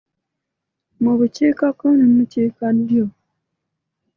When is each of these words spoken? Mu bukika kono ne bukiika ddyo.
Mu 1.01 1.11
bukika 1.19 1.67
kono 1.79 2.03
ne 2.07 2.13
bukiika 2.17 2.65
ddyo. 2.75 3.05